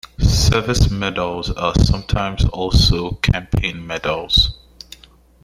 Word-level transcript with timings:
Service 0.17 0.89
medals 0.89 1.51
are 1.51 1.75
sometimes 1.75 2.43
also 2.45 3.11
Campaign 3.21 3.85
medals. 3.85 4.57